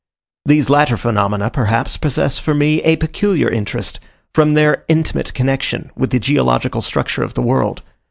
[0.45, 3.99] These latter phenomena, perhaps, possess for me a peculiar interest,
[4.33, 7.83] from their intimate connection with the geological structure of the world.